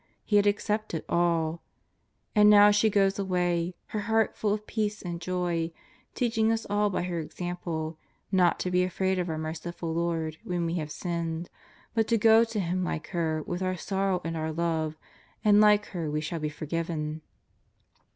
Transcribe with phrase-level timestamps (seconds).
[0.25, 1.61] He had accepted all.
[2.35, 5.71] And now she goes away, her heart full of peace and joy,
[6.15, 7.99] teaching us all by her example
[8.31, 11.51] not to be afraid of our merciful Lord when we have sinned,
[11.93, 14.95] but to go to Him like her with our sorrow and our love,
[15.45, 17.21] and like her we shall be forgiven.